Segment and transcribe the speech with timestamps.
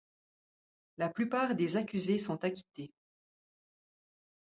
[0.97, 2.91] La plupart des accusés sont acquittés.